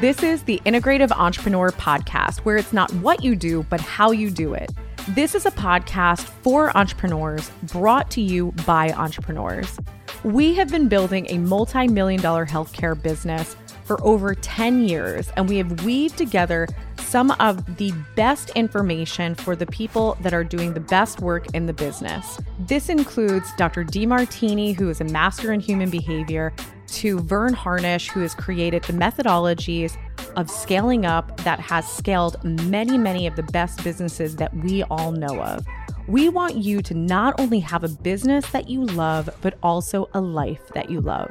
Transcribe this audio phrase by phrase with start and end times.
[0.00, 4.30] This is the Integrative Entrepreneur Podcast, where it's not what you do, but how you
[4.30, 4.70] do it.
[5.08, 9.78] This is a podcast for entrepreneurs brought to you by entrepreneurs.
[10.22, 15.48] We have been building a multi million dollar healthcare business for over 10 years, and
[15.48, 16.68] we have weaved together
[16.98, 21.64] some of the best information for the people that are doing the best work in
[21.64, 22.38] the business.
[22.58, 23.82] This includes Dr.
[23.82, 26.52] Demartini, who is a master in human behavior,
[26.88, 29.96] to Verne Harnish, who has created the methodologies
[30.36, 35.12] of scaling up that has scaled many, many of the best businesses that we all
[35.12, 35.66] know of.
[36.08, 40.20] We want you to not only have a business that you love, but also a
[40.20, 41.30] life that you love.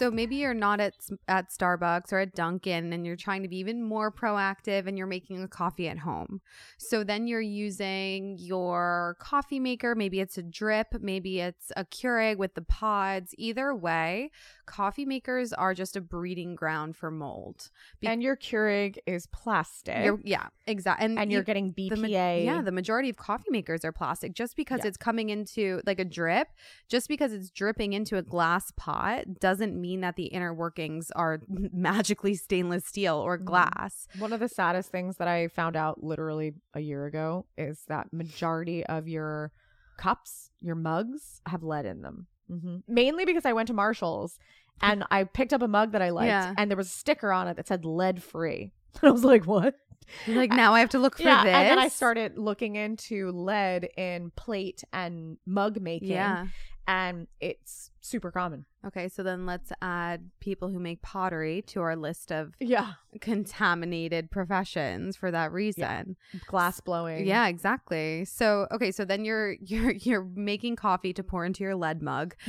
[0.00, 0.94] So maybe you're not at
[1.28, 5.06] at Starbucks or at Dunkin' and you're trying to be even more proactive and you're
[5.06, 6.40] making a coffee at home.
[6.78, 12.38] So then you're using your coffee maker, maybe it's a drip, maybe it's a Keurig
[12.38, 13.34] with the pods.
[13.36, 14.30] Either way,
[14.70, 17.70] coffee makers are just a breeding ground for mold.
[18.00, 19.96] Be- and your Keurig is plastic.
[20.24, 21.04] yeah, exactly.
[21.04, 21.90] And, and you're getting BPA.
[21.90, 24.88] The ma- yeah, the majority of coffee makers are plastic just because yeah.
[24.88, 26.48] it's coming into like a drip,
[26.88, 31.10] just because it's dripping into a glass pot doesn't mean mean that the inner workings
[31.12, 33.46] are magically stainless steel or mm-hmm.
[33.46, 34.08] glass.
[34.18, 38.12] One of the saddest things that I found out literally a year ago is that
[38.12, 39.52] majority of your
[39.98, 42.26] cups, your mugs, have lead in them.
[42.50, 42.78] Mm-hmm.
[42.88, 44.38] Mainly because I went to Marshall's
[44.80, 46.54] and I picked up a mug that I liked, yeah.
[46.56, 48.72] and there was a sticker on it that said lead free.
[49.02, 49.76] And I was like, what?
[50.26, 51.54] Like now I have to look for yeah, this.
[51.54, 56.08] And then I started looking into lead in plate and mug making.
[56.08, 56.48] Yeah.
[56.88, 58.64] And it's super common.
[58.84, 64.30] Okay, so then let's add people who make pottery to our list of yeah contaminated
[64.30, 66.16] professions for that reason.
[66.32, 66.40] Yeah.
[66.46, 67.26] Glass blowing.
[67.26, 68.24] Yeah, exactly.
[68.24, 72.34] So okay, so then you're you're you're making coffee to pour into your lead mug.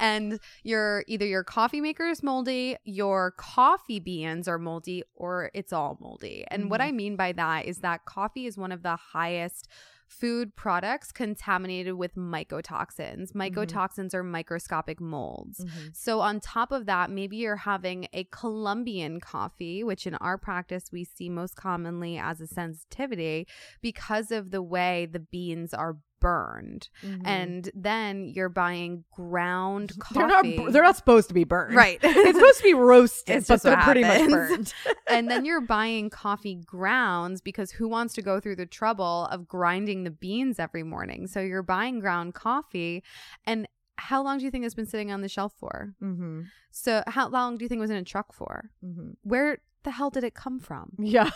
[0.00, 5.72] and your either your coffee maker is moldy, your coffee beans are moldy, or it's
[5.72, 6.44] all moldy.
[6.48, 6.70] And mm-hmm.
[6.70, 9.68] what I mean by that is that coffee is one of the highest
[10.10, 13.32] food products contaminated with mycotoxins.
[13.32, 13.40] Mm-hmm.
[13.40, 14.16] Mycotoxins mm-hmm.
[14.16, 15.64] are microscopic molds.
[15.64, 15.88] Mm-hmm.
[15.92, 20.90] So, on top of that, maybe you're having a Colombian coffee, which in our practice
[20.92, 23.46] we see most commonly as a sensitivity
[23.80, 26.88] because of the way the beans are burned.
[27.04, 27.26] Mm-hmm.
[27.26, 31.74] and then you're buying ground coffee they're not they're not supposed to be burned.
[31.74, 31.98] Right.
[32.02, 34.74] It's supposed to be roasted but they're pretty much burned.
[35.08, 39.48] And then you're buying coffee grounds because who wants to go through the trouble of
[39.48, 41.26] grinding the beans every morning?
[41.26, 43.02] So you're buying ground coffee.
[43.44, 43.66] And
[43.96, 45.94] how long do you think it's been sitting on the shelf for?
[46.02, 46.42] Mm-hmm.
[46.70, 48.70] so how long do you think it was in a truck for?
[48.84, 49.10] Mm-hmm.
[49.22, 50.92] where the hell did it come from?
[50.98, 51.30] Yeah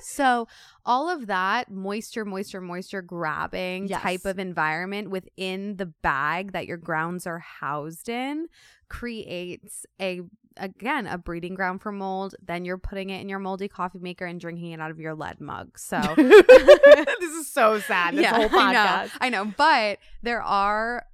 [0.00, 0.48] so
[0.84, 4.02] all of that moisture, moisture, moisture grabbing yes.
[4.02, 8.48] type of environment within the bag that your grounds are housed in
[8.88, 10.22] creates a
[10.56, 12.34] again a breeding ground for mold.
[12.44, 15.14] Then you're putting it in your moldy coffee maker and drinking it out of your
[15.14, 15.78] lead mug.
[15.78, 19.54] So this is so sad this yeah, whole podcast I know, I know.
[19.56, 21.06] But there are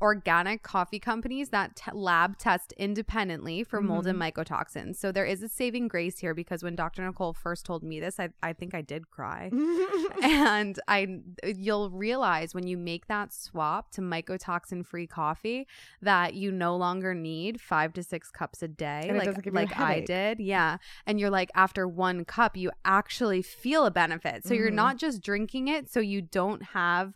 [0.00, 4.22] organic coffee companies that t- lab test independently for mold mm-hmm.
[4.22, 4.96] and mycotoxins.
[4.96, 7.04] So there is a saving grace here because when Dr.
[7.04, 9.50] Nicole first told me this, I, I think I did cry.
[10.22, 15.66] and I you'll realize when you make that swap to mycotoxin free coffee
[16.02, 20.00] that you no longer need 5 to 6 cups a day and like like I
[20.00, 20.40] did.
[20.40, 20.78] Yeah.
[21.06, 24.44] And you're like after one cup you actually feel a benefit.
[24.44, 24.62] So mm-hmm.
[24.62, 27.14] you're not just drinking it so you don't have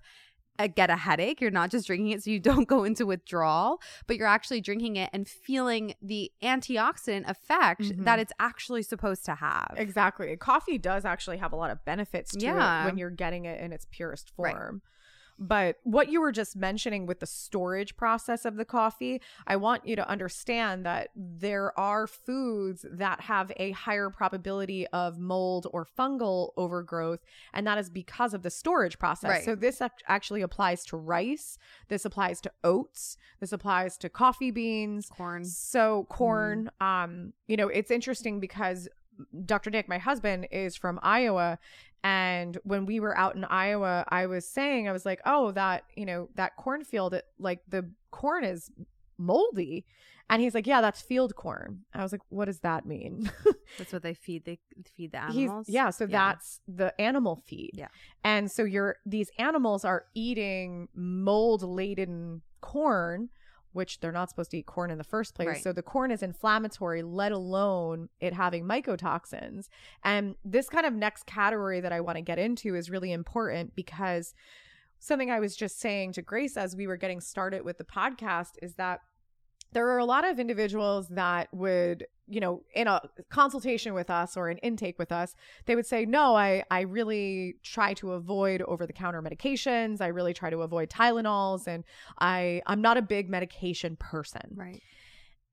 [0.68, 1.40] get a headache.
[1.40, 4.96] You're not just drinking it so you don't go into withdrawal, but you're actually drinking
[4.96, 8.04] it and feeling the antioxidant effect mm-hmm.
[8.04, 9.74] that it's actually supposed to have.
[9.76, 10.36] Exactly.
[10.36, 12.82] Coffee does actually have a lot of benefits to yeah.
[12.82, 14.52] it when you're getting it in its purest form.
[14.54, 14.80] Right.
[15.38, 19.86] But what you were just mentioning with the storage process of the coffee, I want
[19.86, 25.86] you to understand that there are foods that have a higher probability of mold or
[25.98, 27.20] fungal overgrowth,
[27.52, 29.30] and that is because of the storage process.
[29.30, 29.44] Right.
[29.44, 31.58] So this actually applies to rice,
[31.88, 35.44] this applies to oats, this applies to coffee beans, corn.
[35.44, 36.86] So corn, mm.
[36.86, 38.88] um, you know, it's interesting because
[39.44, 39.70] Dr.
[39.70, 41.58] Nick, my husband, is from Iowa.
[42.04, 45.84] And when we were out in Iowa, I was saying, I was like, oh, that,
[45.96, 48.70] you know, that cornfield, it, like the corn is
[49.18, 49.84] moldy.
[50.28, 51.80] And he's like, yeah, that's field corn.
[51.94, 53.30] I was like, what does that mean?
[53.78, 54.44] that's what they feed.
[54.44, 54.58] They
[54.96, 55.66] feed the animals.
[55.66, 55.90] He's, yeah.
[55.90, 56.10] So yeah.
[56.10, 57.72] that's the animal feed.
[57.74, 57.88] Yeah.
[58.24, 63.28] And so you're, these animals are eating mold laden corn
[63.72, 65.48] which they're not supposed to eat corn in the first place.
[65.48, 65.62] Right.
[65.62, 69.68] So the corn is inflammatory, let alone it having mycotoxins.
[70.04, 73.74] And this kind of next category that I want to get into is really important
[73.74, 74.34] because
[74.98, 78.52] something I was just saying to Grace as we were getting started with the podcast
[78.62, 79.00] is that
[79.72, 83.00] there are a lot of individuals that would you know in a
[83.30, 85.34] consultation with us or an intake with us
[85.66, 90.06] they would say no i i really try to avoid over the counter medications i
[90.06, 91.84] really try to avoid tylenols and
[92.20, 94.80] i i'm not a big medication person Right.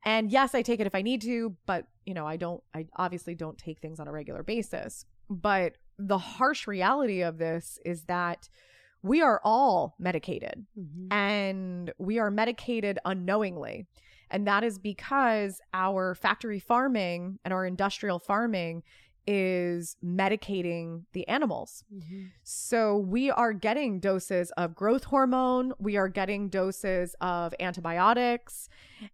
[0.05, 2.85] and yes i take it if i need to but you know i don't i
[2.95, 8.03] obviously don't take things on a regular basis but the harsh reality of this is
[8.03, 8.47] that
[9.01, 11.11] we are all medicated Mhm.
[11.13, 13.85] and we are medicated unknowingly.
[14.31, 18.83] And that is because our factory farming and our industrial farming
[19.31, 21.83] is medicating the animals.
[21.93, 22.29] Mhm.
[22.43, 28.69] So we are getting doses of growth hormone, we are getting doses of antibiotics,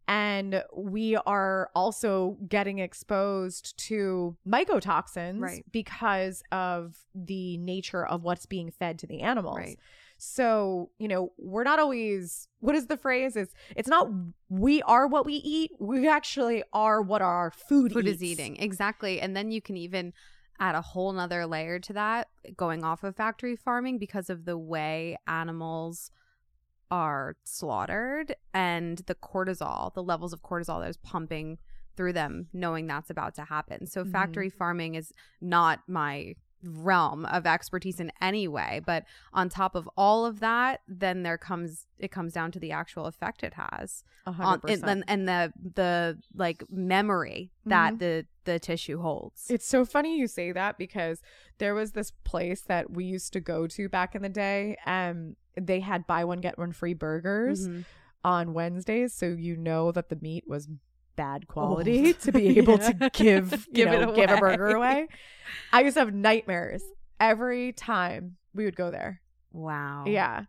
[0.08, 5.66] and we are also getting exposed to mycotoxins Right.
[5.72, 9.58] because of the nature of what's being fed to the animals.
[9.58, 9.80] Right.
[10.28, 13.36] So, you know, we're not always what is the phrase?
[13.36, 14.10] It's it's not
[14.50, 15.72] we are what we eat.
[15.80, 18.16] We actually are what our food, Food eats.
[18.18, 18.58] is eating.
[18.58, 19.22] Exactly.
[19.22, 20.14] And then you can even
[20.60, 24.58] add a whole nother layer to that going off of factory farming because of the
[24.58, 26.12] way animals
[26.92, 31.58] are slaughtered and the cortisol, the levels of cortisol that is pumping
[31.98, 33.86] through them, knowing that's about to happen.
[33.86, 34.12] So, Mhm.
[34.12, 35.12] factory farming is
[35.42, 39.04] not my realm of expertise in any way but
[39.34, 43.06] on top of all of that then there comes it comes down to the actual
[43.06, 49.50] effect it has on and, and, the the like memory that the the tissue holds
[49.50, 51.22] It's so funny you say that because
[51.58, 54.78] there was this place that we used to go to back in the day.
[54.86, 57.86] and they had buy one get one free burgers Mhm.
[58.24, 60.68] on Wednesdays, so you know that the meat was
[61.16, 62.92] bad oh, quality to be able Yeah.
[62.92, 65.08] to give Give it know give a burger away.
[65.72, 66.84] I used to have nightmares
[67.20, 69.22] every time we would go there.
[69.52, 70.46] wow Yeah.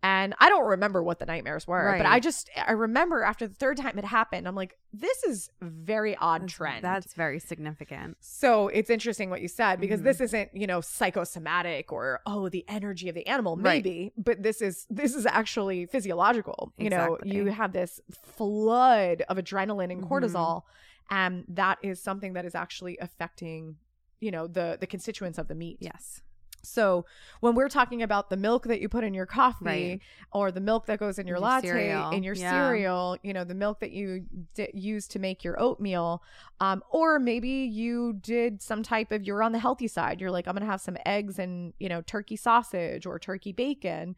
[0.00, 3.54] And I don't remember what the nightmares were, but I just I remember after the
[3.54, 6.84] third time it happened, I'm like, this is very odd That's- trend.
[6.84, 10.04] that's very significant So it's interesting what you said because Mhm.
[10.04, 13.84] this isn't, you know, psychosomatic or oh, the energy of the animal, Right.
[13.84, 16.72] maybe, but this is this is actually physiological.
[16.78, 20.08] You know, you have this flood of adrenaline and Mhm.
[20.08, 20.62] cortisol,
[21.10, 23.76] and that is something that is actually affecting,
[24.20, 25.78] you know, the the constituents of the meat.
[25.80, 26.22] yes
[26.68, 27.06] So
[27.40, 30.00] when we're talking about the milk that you put in your coffee Right.
[30.32, 32.10] or the milk that goes in your, your latte, cereal.
[32.10, 32.50] in your Yeah.
[32.50, 36.22] cereal, you know, the milk that you d- use to make your oatmeal,
[36.60, 40.20] um, or maybe you did some type of, you're on the healthy side.
[40.20, 43.52] You're like, I'm going to have some eggs and, you know, turkey sausage or turkey
[43.52, 44.16] bacon.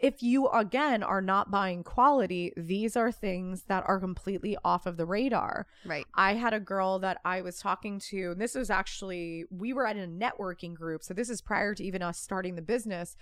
[0.00, 4.96] If you again are not buying quality, these are things that are completely off of
[4.96, 5.66] the radar.
[5.84, 9.72] right I had a girl that I was talking to, and this was actually, we
[9.72, 11.02] were at a networking group.
[11.02, 13.16] So this is prior to even us starting the business.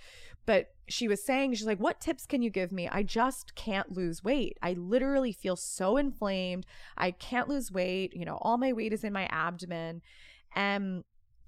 [0.45, 2.87] But she was saying, she's like, What tips can you give me?
[2.87, 4.57] I just can't lose weight.
[4.61, 6.65] I literally feel so inflamed.
[6.97, 8.15] I can't lose weight.
[8.15, 10.01] You know, all my weight is in my abdomen.
[10.55, 11.03] And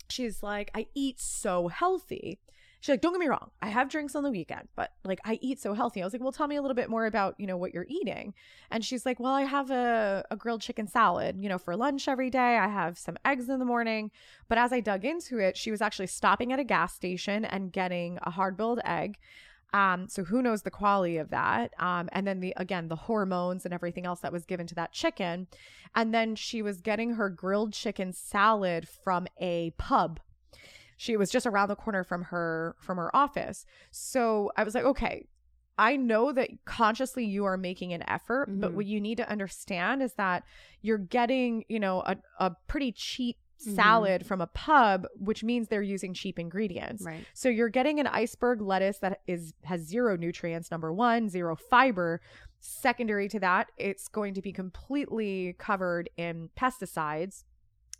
[0.09, 2.39] she's like, I eat so healthy.
[2.81, 3.51] She's like, don't get me wrong.
[3.61, 6.01] I have drinks on the weekend, but like I eat so healthy.
[6.01, 7.85] I was like, well, tell me a little bit more about, you know, what you're
[7.89, 8.33] eating.
[8.71, 12.07] And she's like, well, I have a, a grilled chicken salad, you know, for lunch
[12.07, 12.57] every day.
[12.57, 14.11] I have some eggs in the morning.
[14.47, 17.71] But as I dug into it, she was actually stopping at a gas station and
[17.71, 19.17] getting a hard boiled egg.
[19.73, 21.73] Um, so who knows the quality of that?
[21.79, 24.93] Um, and then the again the hormones and everything else that was given to that
[24.93, 25.47] chicken,
[25.95, 30.19] and then she was getting her grilled chicken salad from a pub.
[30.99, 33.65] She was just around the corner from her from her office.
[33.89, 35.27] So I was like, okay,
[35.77, 38.75] I know that consciously you are making an effort, but Mhm.
[38.75, 40.43] what you need to understand is that
[40.81, 43.75] you're getting, you know, a, a pretty cheap Mhm.
[43.75, 47.03] salad from a pub, which means they're using cheap ingredients.
[47.05, 51.55] right So you're getting an iceberg lettuce that is has zero nutrients, number one, zero
[51.55, 52.19] fiber.
[52.59, 57.45] Secondary to that, it's going to be completely covered in pesticides.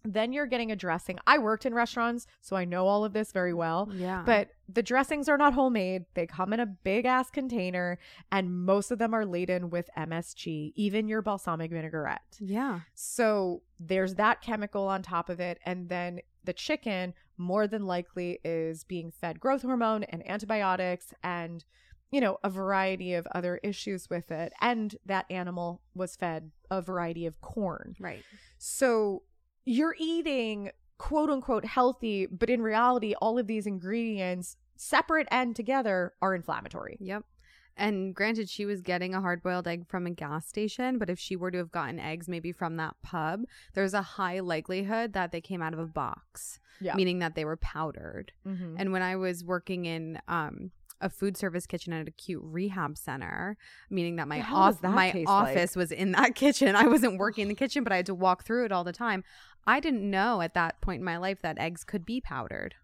[0.03, 1.19] Then you're getting a dressing.
[1.27, 3.89] I worked in restaurants, so I know all of this very well.
[3.93, 6.05] yeah But the dressings are not homemade.
[6.13, 7.99] They come in a big ass container,
[8.31, 12.37] and most of them are laden with MSG, even your balsamic vinaigrette.
[12.39, 15.59] yeah So there's that chemical on top of it.
[15.65, 21.63] And then the chicken, more than likely, is being fed growth hormone and antibiotics and,
[22.11, 24.53] you know, a variety of other issues with it.
[24.61, 27.95] And that animal was fed a variety of corn.
[27.99, 28.23] right
[28.57, 29.23] So
[29.65, 36.13] you're eating quote unquote healthy, but in reality, all of these ingredients, separate and together,
[36.21, 36.97] are inflammatory.
[36.99, 37.23] Yep.
[37.77, 41.17] And granted, she was getting a hard boiled egg from a gas station, but if
[41.17, 45.31] she were to have gotten eggs maybe from that pub, there's a high likelihood that
[45.31, 46.95] they came out of a box, Yeah.
[46.95, 48.33] meaning that they were powdered.
[48.45, 48.75] Mhm.
[48.77, 52.97] And when I was working in um, a food service kitchen at a cute rehab
[52.97, 53.57] center,
[53.89, 55.49] meaning that my The hell does off that my taste like?
[55.49, 56.75] office was in that kitchen.
[56.75, 58.91] I wasn't working in the kitchen, but I had to walk through it all the
[58.93, 59.23] time.
[59.67, 62.75] I didn't know at that point in my life that eggs could be powdered.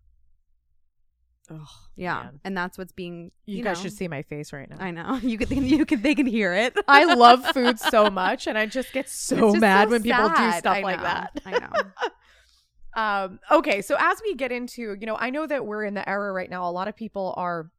[1.51, 2.39] Oh, Yeah, man.
[2.43, 3.31] and that's what's being.
[3.45, 4.77] You, You, guys know, should see my face right now.
[4.79, 5.51] I know you could.
[5.51, 6.01] You could.
[6.01, 6.75] They can hear it.
[6.87, 10.27] I love food so much, and I just get so just mad so when people
[10.29, 11.03] do stuff I like know.
[11.03, 11.41] that.
[11.45, 11.71] I know.
[12.95, 16.07] Um, okay, so as we get into, you know, I know that we're in the
[16.09, 16.67] era right now.
[16.67, 17.69] A lot of people are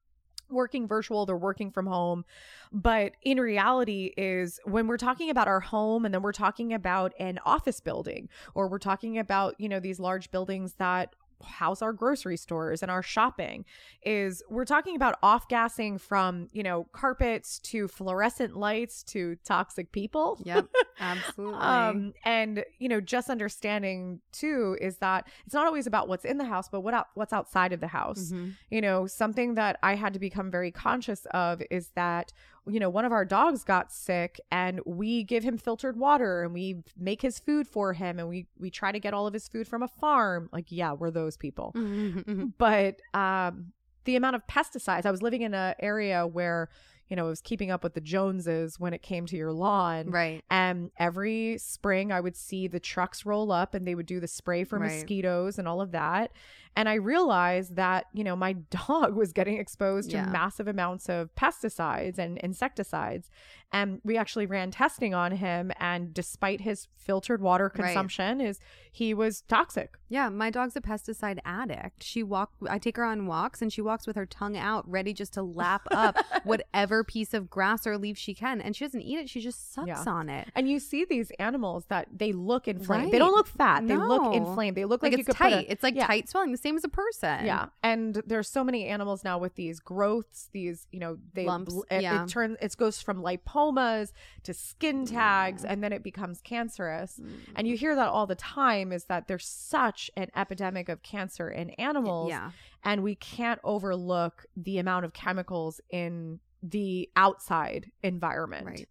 [0.51, 2.25] working virtual, they're working from home.
[2.73, 7.13] But in reality, is when we're talking about our home and then we're talking about
[7.19, 11.93] an office building, or we're talking about, you know, these large buildings that house our
[11.93, 13.65] grocery stores and our shopping
[14.03, 19.93] is we're talking about off gassing from you know carpets to fluorescent lights to toxic
[19.93, 20.67] people Yep.
[21.01, 21.59] Absolutely.
[21.61, 26.39] um and you know just understanding too is that it's not always about what's in
[26.39, 28.55] the house but what out, what's outside of the house Mhm.
[28.71, 32.33] you know something that i had to become very conscious of is that
[32.69, 36.53] you know one of our dogs got sick and we give him filtered water and
[36.53, 39.47] we make his food for him and we we try to get all of his
[39.49, 42.53] food from a farm like yeah we're those people Mhm.
[42.59, 43.73] but um
[44.05, 46.69] the amount of pesticides i was living in an area where
[47.09, 50.11] you know it was keeping up with the joneses when it came to your lawn
[50.11, 50.43] right.
[50.51, 54.29] and every spring, I would see the trucks roll up and they would do the
[54.29, 54.93] spray for Right.
[54.93, 56.33] mosquitoes and all of that.
[56.79, 58.53] And I realized that, you know, my
[58.89, 63.31] dog was getting exposed to massive amounts of pesticides and insecticides.
[63.73, 65.73] And we actually ran testing on him.
[65.81, 67.87] And despite his filtered water Right.
[67.87, 68.61] consumption, is
[68.97, 69.99] he was toxic.
[70.09, 72.03] Yeah, my dog's a pesticide addict.
[72.03, 75.13] She walk I take her on walks and she walks with her tongue out, ready
[75.13, 78.63] just to lap up whatever piece of grass or leaf she can.
[78.63, 80.03] And she doesn't eat it, she just sucks Yeah.
[80.07, 80.49] on it.
[80.55, 83.13] And you see these animals that they look inflamed.
[83.13, 83.85] They don't look fat.
[83.85, 83.89] No.
[83.99, 84.77] They look inflamed.
[84.79, 85.67] They look like, Like, it's put a- tight.
[85.69, 86.07] it's like yeah.
[86.07, 87.45] tight swelling, the same as a person.
[87.45, 90.49] Yeah, and there's so many animals now with these growths.
[90.53, 92.23] These, you know, they Lumps, It, yeah.
[92.23, 92.57] it turns.
[92.63, 94.13] It goes from lipomas
[94.45, 95.73] to skin tags, Yeah.
[95.73, 97.21] and then it becomes cancerous.
[97.23, 97.31] Mm.
[97.57, 98.86] And you hear that all the time.
[98.93, 102.51] Is that there's such an epidemic of cancer in animals, Yeah.
[102.85, 108.67] and we can't overlook the amount of chemicals in the outside environment.
[108.67, 108.89] Right.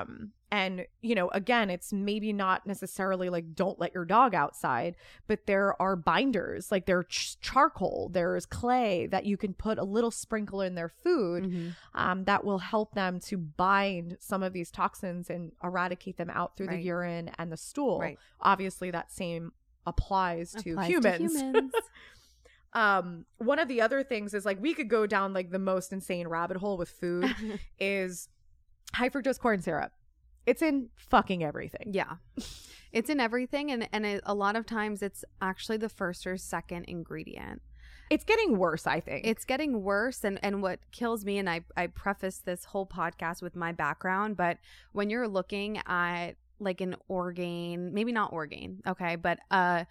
[0.00, 4.94] Um, and you know, again, it's maybe not necessarily like don't let your dog outside,
[5.26, 9.84] but there are binders, like there's ch- charcoal, there's clay that you can put a
[9.84, 11.76] little sprinkle in their food Mhm.
[11.94, 16.56] um, that will help them to bind some of these toxins and eradicate them out
[16.56, 17.98] through the urine and the stool.
[18.00, 18.18] Right.
[18.40, 19.52] Obviously, that same
[19.86, 21.32] applies to Applies humans.
[21.40, 21.72] humans.
[22.74, 25.92] um, one of the other things is like we could go down like the most
[25.92, 27.34] insane rabbit hole with food
[27.78, 28.28] is
[28.94, 29.92] high fructose corn syrup.
[30.46, 31.92] It's in fucking everything.
[31.92, 32.14] yeah.
[32.92, 36.36] It's in everything and and it, a lot of times it's actually the first or
[36.36, 37.60] second ingredient.
[38.10, 39.26] It's getting worse, I think.
[39.26, 43.42] It's getting worse and and what kills me and I I preface this whole podcast
[43.42, 44.58] with my background, but
[44.92, 49.86] when you're looking at like an organ, maybe not organ, okay, but a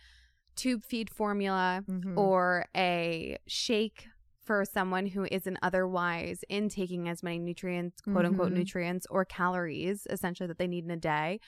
[0.55, 2.15] tube feed formula Mhm.
[2.15, 4.07] or a shake
[4.43, 8.55] for someone who isn't otherwise intaking as many nutrients, quote unquote Mhm.
[8.57, 11.39] nutrients or calories essentially that they need in a day.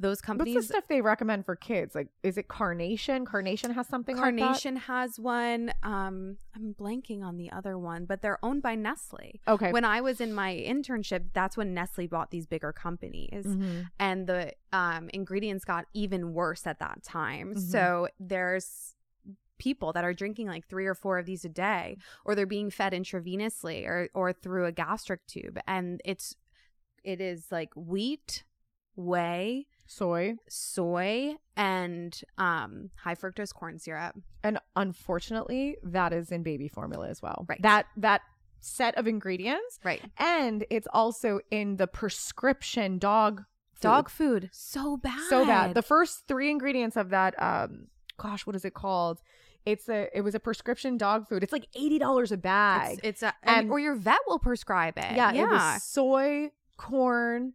[0.00, 1.94] Those companies What's the stuff they recommend for kids?
[1.94, 3.24] Like, is it Carnation?
[3.24, 5.72] Carnation has something like Carnation has one.
[5.84, 9.40] Um, I'm blanking on the other one, but they're owned by Nestle.
[9.46, 9.70] Okay.
[9.70, 13.86] When I was in my internship, that's when Nestle bought these bigger companies, Mhm.
[14.00, 17.54] and the um, ingredients got even worse at that time.
[17.54, 17.58] Mhm.
[17.60, 18.93] So there's
[19.58, 22.70] people that are drinking like three or four of these a day, or they're being
[22.70, 26.36] fed intravenously or or through a gastric tube, and it's
[27.02, 28.44] it is like wheat,
[28.96, 30.36] whey, Soy.
[30.48, 34.16] soy, and um, high fructose corn syrup.
[34.42, 37.44] And unfortunately, that is in baby formula as well.
[37.48, 37.60] Right.
[37.62, 38.22] That that
[38.60, 39.78] set of ingredients.
[39.84, 40.00] Right.
[40.18, 43.44] And it's also in the prescription dog
[43.74, 43.82] food.
[43.82, 44.50] Dog food.
[44.52, 45.20] So bad.
[45.28, 45.74] so bad.
[45.74, 49.20] The first three ingredients of that, um, gosh, what is it called?
[49.66, 51.42] It's a it was a prescription dog food.
[51.42, 52.98] It's like eighty dollars a bag.
[52.98, 55.16] it's, it's a, And- or your vet will prescribe it.
[55.16, 55.42] yeah, Yeah.
[55.44, 57.54] it was soy, corn,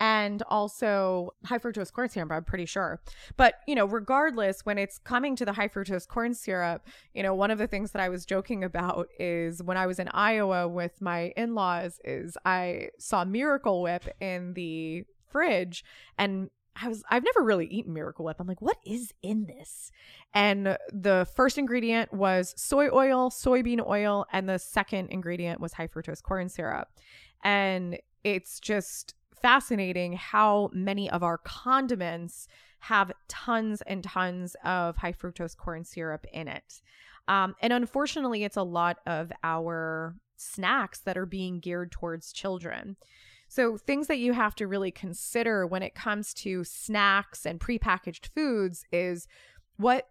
[0.00, 3.00] and also high fructose corn syrup, I'm pretty sure.
[3.36, 6.84] But, you know, regardless, when it's coming to the high fructose corn syrup,
[7.14, 10.00] you know, one of the things that I was joking about is when I was
[10.00, 15.84] in Iowa with my in laws, is I saw Miracle Whip in the fridge
[16.18, 16.50] and
[16.80, 18.36] I was I've never really eaten Miracle Whip.
[18.40, 19.92] I'm like, what is in this?
[20.32, 25.86] And the first ingredient was soy oil, soybean oil, and the second ingredient was high
[25.86, 26.88] fructose corn syrup.
[27.42, 32.48] And it's just fascinating how many of our condiments
[32.80, 36.80] have tons and tons of high fructose corn syrup in it.
[37.28, 42.96] Um, and unfortunately, it's a lot of our snacks that are being geared towards children.
[43.54, 48.26] So, things that you have to really consider when it comes to snacks and prepackaged
[48.34, 49.28] foods is
[49.76, 50.08] what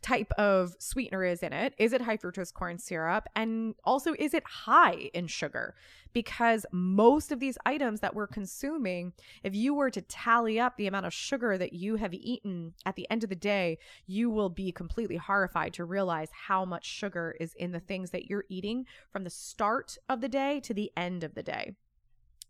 [0.00, 1.74] type of sweetener is in it.
[1.76, 3.28] Is it high fructose corn syrup?
[3.36, 5.74] And also, is it high in sugar?
[6.14, 9.12] Because most of these items that we're consuming,
[9.44, 12.96] if you were to tally up the amount of sugar that you have eaten at
[12.96, 13.76] the end of the day,
[14.06, 18.30] you will be completely horrified to realize how much sugar is in the things that
[18.30, 21.74] you're eating from the start of the day to the end of the day.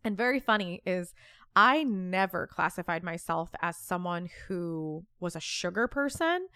[0.07, 1.15] And very funny is
[1.57, 6.47] I never classified myself as someone who was a sugar person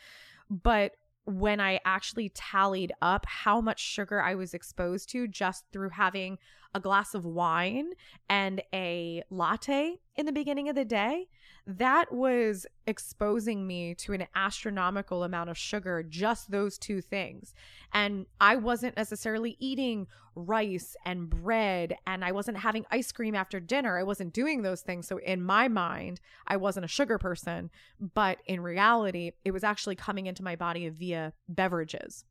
[0.51, 0.93] but
[1.25, 6.39] when I actually tallied up how much sugar I was exposed to just through having
[6.75, 7.91] a glass of wine
[8.29, 11.29] and a latte in the beginning of the day,
[11.67, 17.55] that was exposing me to an astronomical amount of sugar, just those two things.
[17.93, 23.61] And I wasn't necessarily eating rice and bread, and I wasn't having ice cream after
[23.61, 23.99] dinner.
[23.99, 25.07] I wasn't doing those things.
[25.07, 27.71] So, in my mind, I wasn't a sugar person.
[28.15, 32.25] But in reality, it was actually coming into my body via beverages.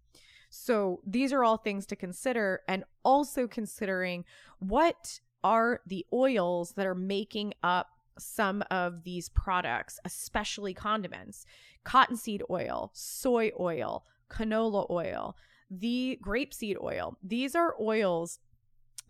[0.50, 4.25] So, these are all things to consider, and also considering
[4.59, 11.45] what are the oils that are making up some of these products, especially condiments,
[11.83, 15.35] cottonseed oil, soy oil, canola oil,
[15.71, 17.17] the grapeseed oil.
[17.23, 18.39] These are oils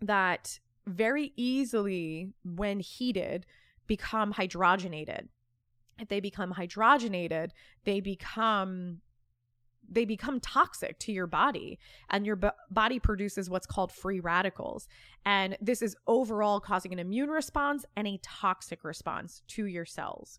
[0.00, 3.46] that very easily, when heated,
[3.86, 5.28] become hydrogenated.
[5.98, 7.50] If they become hydrogenated,
[7.84, 9.00] they become
[9.90, 11.78] they become toxic to your body
[12.10, 14.88] and your b- body produces what's called free radicals
[15.24, 20.38] and this is overall causing an immune response and a toxic response to your cells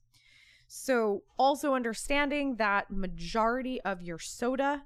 [0.68, 4.84] so also understanding that majority of your soda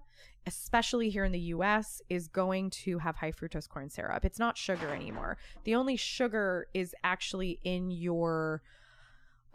[0.48, 4.24] especially here in the US is going to have high fructose corn syrup.
[4.26, 5.38] It's not sugar anymore.
[5.64, 8.62] The only sugar is actually in your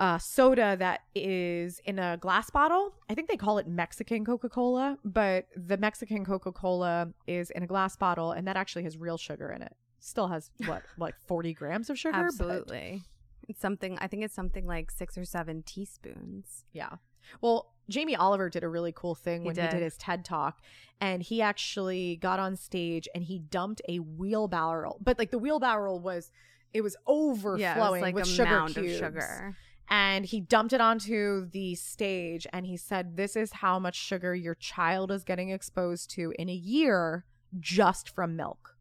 [0.01, 2.95] uh, soda that is in a glass bottle.
[3.11, 7.63] I think they call it Mexican Coca Cola, but the Mexican Coca Cola is in
[7.63, 9.77] a glass bottle, and that actually has real sugar in it.
[10.01, 12.17] Still has what, like 40 grams of sugar?
[12.17, 13.03] Absolutely.
[13.47, 16.65] It's something, I think it's something like six or seven teaspoons.
[16.73, 16.95] Yeah.
[17.43, 19.71] Well, Jamie Oliver did a really cool thing when he did.
[19.71, 20.63] he did his TED talk,
[21.01, 25.97] and he actually got on stage and he dumped a wheelbarrow, but like the wheelbarrow
[25.97, 26.31] was,
[26.73, 28.97] it was overflowing yeah, it was like with sugar cubes.
[28.97, 29.57] sugar
[29.91, 34.35] and he dumped it onto the stage and he said this is how much sugar
[34.35, 37.25] your child is getting exposed to in a year
[37.59, 38.77] just from milk.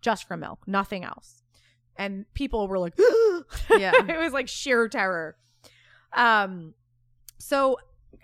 [0.00, 1.42] Just from milk nothing else.
[1.96, 2.94] And people were like
[3.76, 3.92] yeah.
[4.08, 5.36] it was like sheer terror.
[6.12, 6.74] Um
[7.38, 7.76] so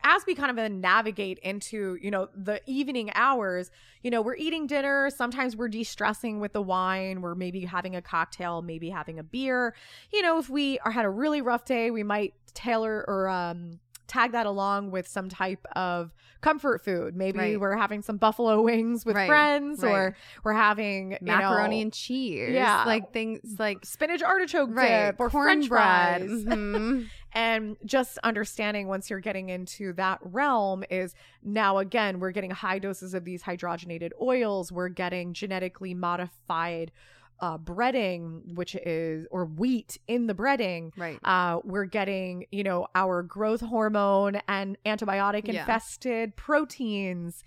[0.05, 3.71] as we kind of navigate into you know the evening hours
[4.03, 8.03] you know we're eating dinner sometimes we're de-stressing with the wine we're maybe having a
[8.03, 9.75] cocktail maybe having a beer
[10.13, 13.79] you know if we are had a really rough day we might tailor or um
[14.09, 17.15] tag that along with some type of comfort food.
[17.15, 17.61] Maybe right.
[17.61, 19.29] we're having some buffalo wings with right.
[19.29, 19.91] friends, right.
[19.91, 22.51] or we're having macaroni know, and cheese.
[22.51, 26.23] Yeah, like things like spinach artichoke dip or French fries.
[26.23, 27.03] Mm-hmm.
[27.33, 32.79] and just understanding once you're getting into that realm is now again we're getting high
[32.79, 34.73] doses of these hydrogenated oils.
[34.73, 36.93] We're getting genetically modified
[37.41, 41.19] uh, breading, which is or wheat in the breading, right?
[41.23, 46.35] Uh, we're getting you know our growth hormone and antibiotic infested yeah.
[46.43, 47.45] proteins,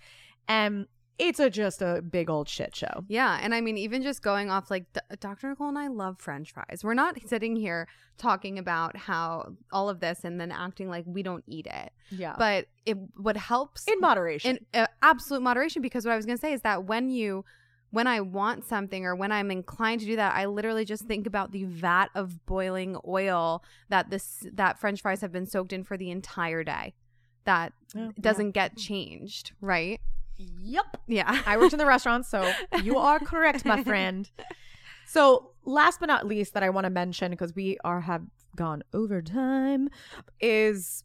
[0.48, 0.86] and
[1.18, 3.04] it's a just a big old shit show.
[3.08, 4.84] Yeah, and I mean even just going off like
[5.20, 5.48] Dr.
[5.48, 6.80] Nicole and I love French fries.
[6.82, 7.86] We're not sitting here
[8.18, 11.92] talking about how all of this and then acting like we don't eat it.
[12.10, 15.82] Yeah, but it what helps in moderation, in uh, absolute moderation.
[15.82, 17.44] Because what I was gonna say is that when you
[17.90, 21.26] when I want something or when I'm inclined to do that, I literally just think
[21.26, 25.84] about the vat of boiling oil that this that french fries have been soaked in
[25.84, 26.94] for the entire day.
[27.44, 28.68] That oh, doesn't yeah.
[28.68, 30.00] get changed, right?
[30.38, 30.96] Yep.
[31.06, 31.42] Yeah.
[31.46, 34.30] I worked in the restaurant, so you are correct, my friend.
[35.06, 38.22] So, last but not least that I want to mention because we are have
[38.56, 39.88] gone over time
[40.40, 41.04] is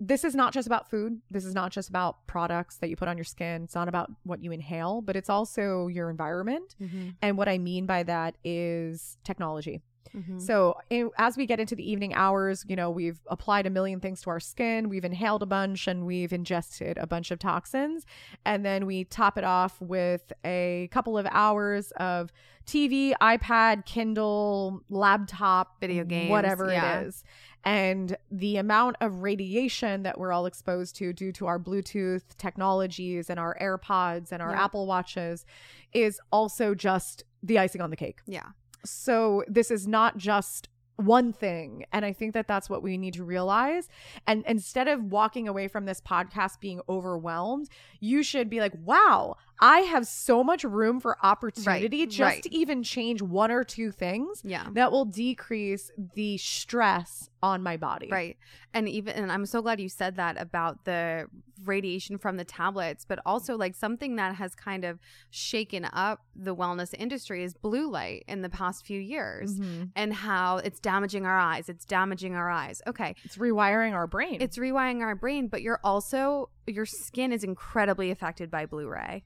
[0.00, 1.20] this is not just about food.
[1.30, 3.64] This is not just about products that you put on your skin.
[3.64, 6.74] It's not about what you inhale, but it's also your environment.
[6.80, 7.10] Mm-hmm.
[7.22, 9.82] And what I mean by that is technology.
[10.16, 10.38] Mm-hmm.
[10.38, 14.00] So, in, as we get into the evening hours, you know, we've applied a million
[14.00, 18.06] things to our skin, we've inhaled a bunch, and we've ingested a bunch of toxins.
[18.44, 22.32] And then we top it off with a couple of hours of
[22.66, 27.00] TV, iPad, Kindle, laptop, video games, whatever yeah.
[27.00, 27.24] it is.
[27.64, 33.28] and the amount of radiation that we're all exposed to due to our Bluetooth technologies
[33.30, 34.64] and our AirPods and our Yeah.
[34.64, 35.44] Apple Watches
[35.92, 38.20] is also just the icing on the cake.
[38.26, 38.48] Yeah.
[38.84, 43.14] So this is not just one thing and i think that that's what we need
[43.14, 43.88] to realize
[44.28, 47.68] and instead of walking away from this podcast being overwhelmed
[47.98, 52.42] you should be like wow i have so much room for opportunity just right.
[52.44, 54.68] to even change one or two things Yeah.
[54.74, 58.36] that will decrease the stress on my body Right.
[58.72, 61.26] And even and I'm so glad you said that about the
[61.68, 64.98] radiation from the tablets, but also like something that has kind of
[65.30, 69.90] shaken up the wellness industry is blue light in the past few years Mhm.
[69.94, 71.68] and how it's damaging our eyes.
[71.68, 72.80] It's damaging our eyes.
[72.86, 73.14] Okay.
[73.24, 78.10] it's rewiring our brain It's rewiring our brain, but you're also your skin is incredibly
[78.10, 79.24] affected by blue ray.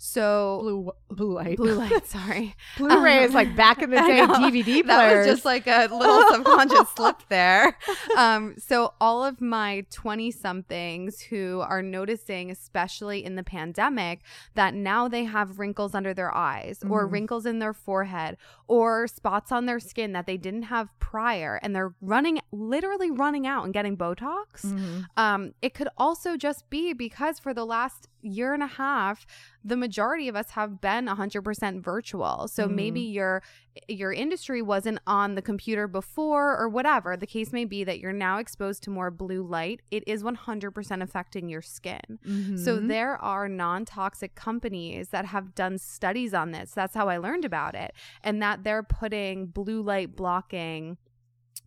[0.00, 2.54] So blue blue light blue light, sorry.
[2.76, 6.22] blu-ray is Um, like back in the day dvd that was just like a little
[6.32, 7.76] subconscious slip there.
[8.16, 14.20] Um, so all of my 20 somethings who are noticing, especially in the pandemic,
[14.54, 17.12] that now they have wrinkles under their eyes or Mhm.
[17.12, 18.36] wrinkles in their forehead
[18.68, 23.46] or spots on their skin that they didn't have prior and they're running literally running
[23.46, 24.62] out and getting Botox.
[24.64, 25.06] Mhm.
[25.16, 29.26] Um, it could also just be because for the last year and a half,
[29.64, 32.48] the majority of us have been 100% virtual.
[32.48, 32.74] So Mhm.
[32.74, 33.42] maybe your
[33.86, 37.16] your industry wasn't on the computer before or whatever.
[37.16, 39.82] The case may be that you're now exposed to more blue light.
[39.92, 42.18] It is 100% affecting your skin.
[42.56, 42.88] So Mhm.
[42.88, 46.72] there are non-toxic companies that have done studies on this.
[46.72, 47.92] That's how I learned about it.
[48.24, 50.98] And that they're putting blue light blocking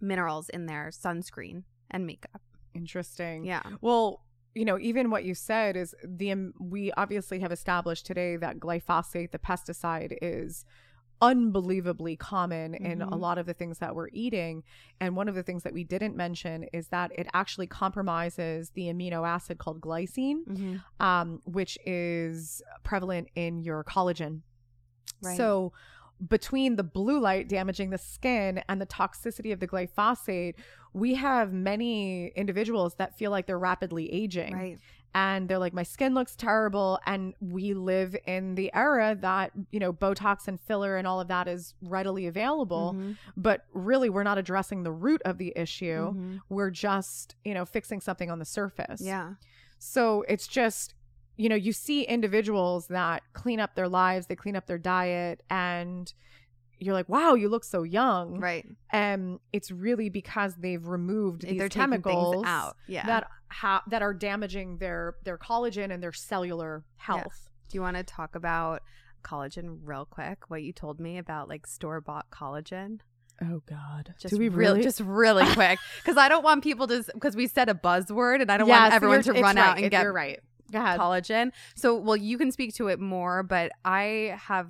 [0.01, 2.41] minerals in their sunscreen and makeup.
[2.73, 3.61] interesting Yeah.
[3.81, 8.35] Well, you know, even what you said is the um, we obviously have established today
[8.37, 10.65] that glyphosate, the pesticide, is
[11.21, 13.19] unbelievably common in a Mhm.
[13.19, 14.63] lot of the things that we're eating.
[14.99, 18.87] And one of the things that we didn't mention is that it actually compromises the
[18.87, 20.75] amino acid called glycine, Mm-hmm.
[21.05, 24.41] um, which is prevalent in your collagen.
[25.21, 25.37] Right.
[25.37, 25.73] So
[26.27, 30.55] between the blue light damaging the skin and the toxicity of the glyphosate,
[30.93, 34.53] we have many individuals that feel like they're rapidly aging.
[34.53, 34.79] Right.
[35.13, 36.99] And they're like, my skin looks terrible.
[37.05, 41.27] And we live in the era that, you know, Botox and filler and all of
[41.27, 42.93] that is readily available.
[42.95, 43.17] Mhm.
[43.35, 46.13] But really, we're not addressing the root of the issue.
[46.13, 46.39] Mhm.
[46.47, 49.01] We're just, you know, fixing something on the surface.
[49.01, 49.33] Yeah.
[49.79, 50.93] So it's just,
[51.35, 55.43] you know, you see individuals that clean up their lives, they clean up their diet,
[55.49, 56.13] and
[56.81, 58.39] you're like, wow, you look so young.
[58.39, 58.65] Right.
[58.91, 62.75] And it's really because they've removed these They're chemicals out.
[62.87, 63.05] Yeah.
[63.05, 67.49] that ha- that are damaging their their collagen and their cellular health.
[67.69, 68.81] Do you want to talk about
[69.23, 70.49] collagen real quick?
[70.49, 72.99] What you told me about like store bought collagen?
[73.43, 74.83] Oh God, Just do we real- really?
[74.83, 78.51] just really quick because I don't want people to because we said a buzzword and
[78.51, 80.39] I don't want Yes, everyone to run it's out and get You're right.
[80.71, 80.99] Go ahead.
[80.99, 81.51] collagen.
[81.75, 84.69] So, well, you can speak to it more, but I have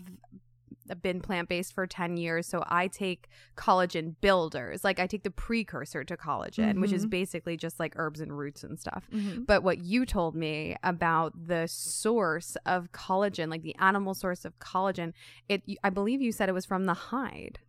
[1.02, 2.48] been plant based for 10 years.
[2.48, 4.84] So I take collagen builders.
[4.84, 7.10] Like I take the precursor to collagen, which is Mhm.
[7.12, 9.08] basically just like herbs and roots and stuff.
[9.12, 9.46] Mhm.
[9.46, 14.58] But what you told me about the source of collagen, like the animal source of
[14.60, 15.14] collagen,
[15.48, 17.60] it I believe you said it was from the hide.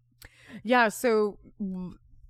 [0.63, 1.39] Yeah, so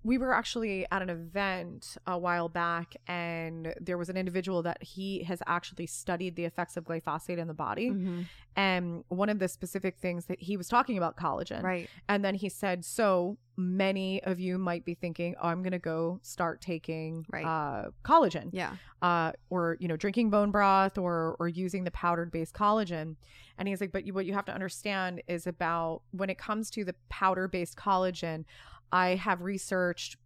[0.04, 4.82] we were actually at an event a while back, and there was an individual that
[4.82, 7.90] he has actually studied the effects of glyphosate in the body.
[7.90, 8.22] Mm-hmm.
[8.56, 11.62] And one of the specific things that he was talking about collagen.
[11.62, 11.88] Right.
[12.08, 15.78] And then he said, So many of you might be thinking, oh, I'm going to
[15.78, 17.44] go start taking Right.
[17.44, 18.76] uh, collagen Yeah.
[19.02, 23.16] uh, or you know drinking bone broth or or using the powdered based collagen
[23.58, 26.70] and he's like but you, what you have to understand is about when it comes
[26.70, 28.44] to the powder based collagen
[28.92, 30.16] i have researched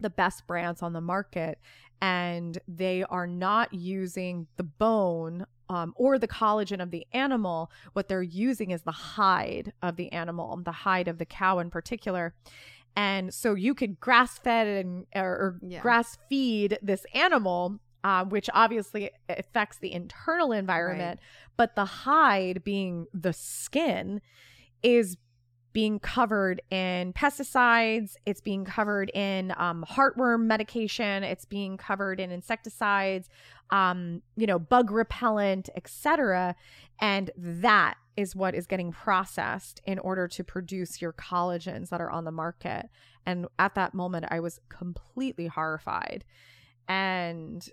[0.00, 1.58] the best brands on the market
[2.00, 7.70] and they are not using the bone um, or the collagen of the animal.
[7.92, 11.70] What they're using is the hide of the animal the hide of the cow in
[11.70, 12.34] particular.
[12.96, 15.80] And so you could grass fed and or, or Yeah.
[15.80, 21.20] grass feed this animal uh, which obviously affects the internal environment
[21.56, 24.20] but the hide being the skin
[24.82, 25.16] is
[25.72, 32.30] being covered in pesticides it's being covered in um, heartworm medication it's being covered in
[32.30, 33.28] insecticides
[33.70, 36.54] um, you know bug repellent etc
[37.00, 42.10] and that is what is getting processed in order to produce your collagens that are
[42.10, 42.90] on the market
[43.24, 46.22] and at that moment i was completely horrified
[46.88, 47.68] and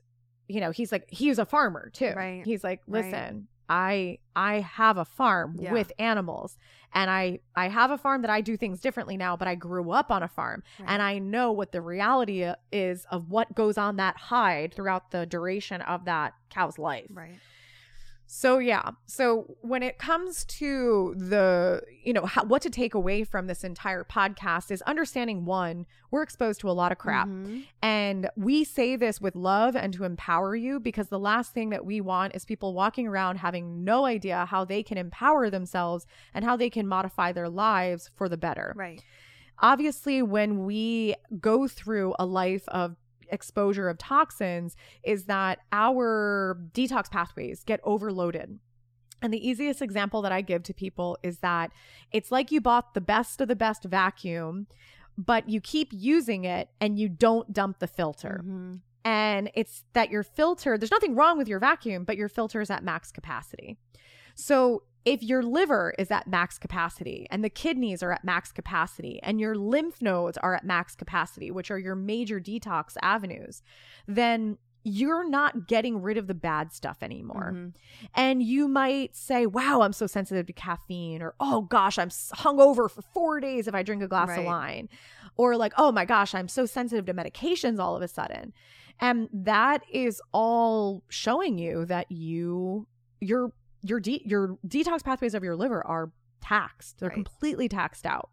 [0.47, 2.43] you know he's like he was a farmer too Right.
[2.45, 3.43] he's like Right.
[3.69, 5.71] I I have a farm Yeah.
[5.71, 6.57] with animals
[6.93, 9.91] and I I have a farm that I do things differently now, but I grew
[9.91, 13.97] up on a farm and I know what the reality is of what goes on
[13.97, 17.11] that hide throughout the duration of that cow's life.
[17.13, 17.39] right.
[18.31, 18.91] So yeah.
[19.07, 23.63] So when it comes to the, you know, how, what to take away from this
[23.63, 27.27] entire podcast is understanding one, we're exposed to a lot of crap.
[27.27, 27.65] Mhm.
[27.81, 31.87] And we say this with love and to empower you because the last thing that
[31.87, 36.45] we want is people walking around having no idea how they can empower themselves and
[36.45, 38.75] how they can modify their lives for the better.
[38.77, 39.03] Right.
[39.57, 42.95] Obviously, when we go through a life of
[43.31, 48.59] exposure of toxins, is that our detox pathways get overloaded.
[49.21, 51.71] And the easiest example that I give to people is that
[52.11, 54.67] it's like you bought the best of the best vacuum,
[55.17, 58.41] but you keep using it and you don't dump the filter.
[58.45, 58.79] Mhm.
[59.03, 62.69] And it's that your filter, there's nothing wrong with your vacuum, but your filter is
[62.69, 63.77] at max capacity.
[64.35, 69.19] So if your liver is at max capacity and the kidneys are at max capacity
[69.23, 73.61] and your lymph nodes are at max capacity, which are your major detox avenues,
[74.07, 77.51] then you're not getting rid of the bad stuff anymore.
[77.53, 77.73] Mhm.
[78.15, 82.89] And you might say, wow, I'm so sensitive to caffeine, or oh gosh, I'm hungover
[82.89, 84.39] for four days if I drink a glass Right.
[84.39, 84.89] of wine,
[85.35, 88.53] or like, oh my gosh, I'm so sensitive to medications all of a sudden.
[89.01, 92.87] And that is all showing you that you,
[93.21, 96.11] your, your, de- your detox pathways of your liver are
[96.41, 96.99] taxed.
[96.99, 97.15] They're Right.
[97.15, 98.29] completely taxed out.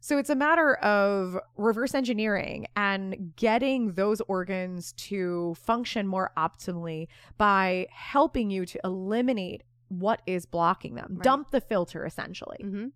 [0.00, 7.06] So it's a matter of reverse engineering and getting those organs to function more optimally
[7.38, 11.14] by helping you to eliminate what is blocking them.
[11.16, 11.22] Right.
[11.22, 12.58] Dump the filter essentially.
[12.64, 12.92] Mhm.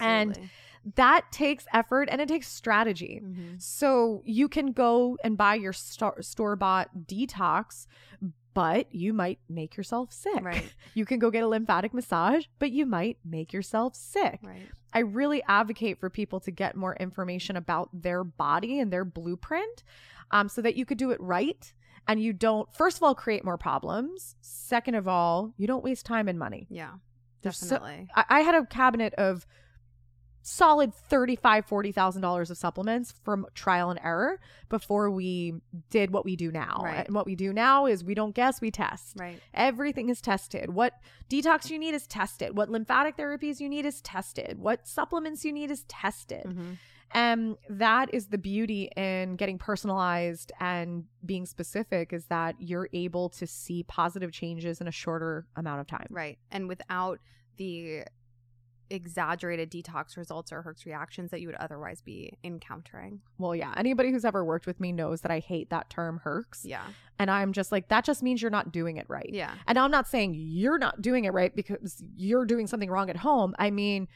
[0.00, 0.48] And
[0.94, 3.20] That takes effort and it takes strategy.
[3.22, 3.60] Mhm.
[3.60, 7.88] So you can go and buy your store bought detox,
[8.56, 10.42] but you might make yourself sick.
[10.42, 10.72] Right.
[10.94, 14.40] You can go get a lymphatic massage, but you might make yourself sick.
[14.42, 14.66] Right.
[14.94, 19.84] I really advocate for people to get more information about their body and their blueprint
[20.30, 21.70] um, so that you could do it right.
[22.08, 24.36] And you don't, first of all, create more problems.
[24.40, 26.66] Second of all, you don't waste time and money.
[26.70, 26.92] Yeah.
[27.42, 28.08] There's so- Definitely.
[28.16, 29.46] I, I had a cabinet of
[30.48, 35.54] solid thirty-five, forty thousand dollars of supplements from trial and error before we
[35.90, 36.80] did what we do now.
[36.84, 37.04] Right.
[37.04, 39.14] And what we do now is we don't guess, we test.
[39.18, 39.40] right.
[39.52, 40.70] Everything is tested.
[40.70, 40.92] What
[41.28, 42.56] detox you need is tested.
[42.56, 44.58] What lymphatic therapies you need is tested.
[44.60, 46.44] What supplements you need is tested.
[46.44, 46.76] Mhm.
[47.12, 53.30] And that is the beauty in getting personalized and being specific is that you're able
[53.30, 56.06] to see positive changes in a shorter amount of time.
[56.10, 56.38] Right.
[56.52, 57.18] And without
[57.56, 58.04] the
[58.90, 63.20] exaggerated detox results or Herx reactions that you would otherwise be encountering.
[63.38, 63.72] Well, yeah.
[63.76, 66.60] Anybody who's ever worked with me knows that I hate that term Herx.
[66.64, 66.84] Yeah.
[67.18, 69.30] And I'm just like, that just means you're not doing it right.
[69.32, 69.52] Yeah.
[69.66, 73.16] And I'm not saying you're not doing it right because you're doing something wrong at
[73.18, 73.54] home.
[73.58, 74.08] I mean,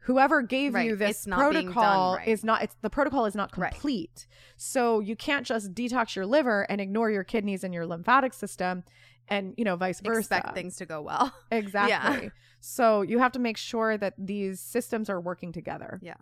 [0.00, 0.86] whoever gave Right.
[0.86, 2.28] you this It's not being done protocol right.
[2.28, 3.72] is not it's the protocol is not Right.
[3.72, 4.26] complete.
[4.56, 8.84] So you can't just detox your liver and ignore your kidneys and your lymphatic system
[9.28, 10.18] and, you know, vice versa.
[10.18, 11.32] Expect things to go well.
[11.50, 12.30] Exactly.
[12.60, 16.00] So you have to make sure that these systems are working together.
[16.02, 16.14] Yeah.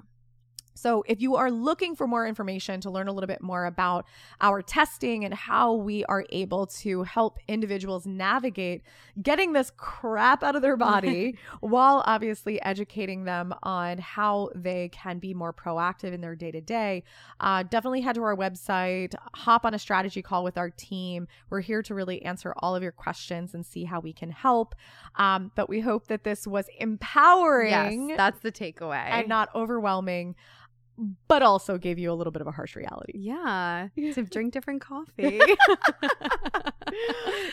[0.74, 4.06] So if you are looking for more information to learn a little bit more about
[4.40, 8.82] our testing and how we are able to help individuals navigate
[9.22, 15.18] getting this crap out of their body while obviously educating them on how they can
[15.18, 17.02] be more proactive in their day to day,
[17.40, 21.28] definitely head to our website, hop on a strategy call with our team.
[21.50, 24.74] We're here to really answer all of your questions and see how we can help.
[25.16, 29.04] Um, but we hope that this was empowering Yes, that's the takeaway.
[29.06, 30.34] and not overwhelming,
[31.28, 33.12] but also gave you a little bit of a harsh reality.
[33.16, 35.40] yeah, to drink different coffee.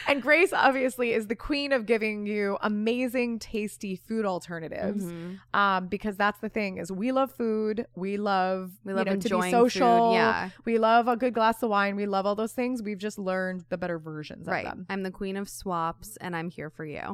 [0.07, 5.05] and Grace obviously is the queen of giving you amazing, tasty food alternatives.
[5.05, 5.39] Mhm.
[5.53, 7.87] Um, because that's the thing is we love food.
[7.95, 10.09] We love We you love know, to be enjoying social.
[10.09, 10.13] food.
[10.15, 10.49] Yeah.
[10.65, 11.95] We love a good glass of wine.
[11.95, 12.83] We love all those things.
[12.83, 14.65] We've just learned the better versions Right.
[14.65, 14.85] of them.
[14.89, 17.01] I'm the queen of swaps and I'm here for you.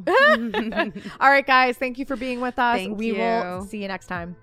[1.19, 1.77] all right, guys.
[1.77, 2.77] Thank you for being with us.
[2.77, 4.35] Thank we will see you next time.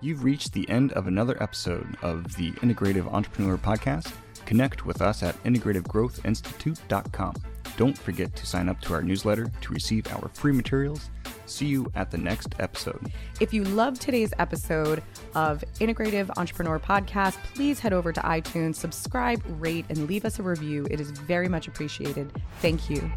[0.00, 4.12] You've reached the end of another episode of the Integrative Entrepreneur Podcast.
[4.46, 7.34] Connect with us at integrativegrowthinstitute.com.
[7.76, 11.10] Don't forget to sign up to our newsletter to receive our free materials.
[11.46, 13.12] See you at the next episode.
[13.40, 15.02] If you loved today's episode
[15.34, 20.42] of Integrative Entrepreneur Podcast, please head over to iTunes, subscribe, rate, and leave us a
[20.42, 20.86] review.
[20.90, 22.32] It is very much appreciated.
[22.60, 23.10] Thank you.